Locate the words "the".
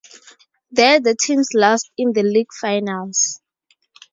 0.99-1.15, 2.13-2.23